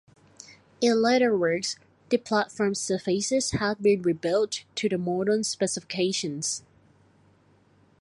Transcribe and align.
In 0.81 0.99
later 1.03 1.37
works 1.37 1.75
the 2.09 2.17
platform 2.17 2.73
surfaces 2.73 3.51
have 3.51 3.83
been 3.83 4.01
rebuilt 4.01 4.63
to 4.73 4.97
modern 4.97 5.43
specifications. 5.43 6.63